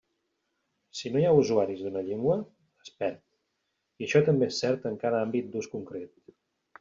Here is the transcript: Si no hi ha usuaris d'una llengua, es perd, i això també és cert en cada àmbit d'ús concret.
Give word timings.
Si 0.99 1.09
no 1.15 1.19
hi 1.19 1.25
ha 1.31 1.33
usuaris 1.41 1.83
d'una 1.87 2.01
llengua, 2.07 2.37
es 2.85 2.91
perd, 3.03 3.21
i 4.03 4.07
això 4.07 4.23
també 4.31 4.49
és 4.53 4.63
cert 4.65 4.89
en 4.91 4.97
cada 5.05 5.21
àmbit 5.27 5.53
d'ús 5.53 5.69
concret. 5.75 6.33